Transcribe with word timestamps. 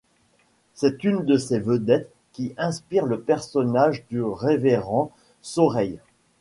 C'est 0.73 1.03
une 1.03 1.25
de 1.25 1.37
ces 1.37 1.59
vedettes 1.59 2.11
qui 2.33 2.55
inspire 2.57 3.05
le 3.05 3.21
personnage 3.21 4.03
du 4.09 4.23
révérend 4.23 5.11
Saureilles. 5.43 5.99